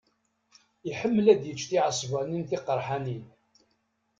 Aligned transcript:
Iḥemmel 0.89 1.25
ad 1.33 1.41
yečč 1.47 1.61
tiɛesbanin 1.69 2.43
tiqeṛḥanin. 2.49 3.23